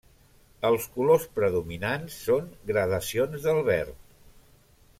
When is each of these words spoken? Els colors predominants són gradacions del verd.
Els 0.69 0.87
colors 0.95 1.27
predominants 1.35 2.15
són 2.29 2.49
gradacions 2.71 3.47
del 3.49 3.63
verd. 3.69 4.01